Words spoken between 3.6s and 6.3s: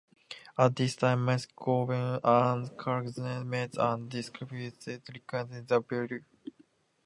and discussed recreating the brew.